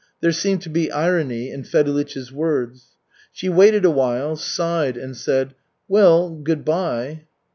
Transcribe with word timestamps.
There 0.19 0.31
seemed 0.31 0.63
to 0.63 0.69
be 0.71 0.91
irony 0.91 1.51
in 1.51 1.61
Fedulych's 1.63 2.31
words. 2.31 2.95
She 3.31 3.49
waited 3.49 3.85
a 3.85 3.91
while, 3.91 4.35
sighed, 4.35 4.97
and 4.97 5.15
said: 5.15 5.53
"Well, 5.87 6.31
good 6.37 6.65
by." 6.65 7.27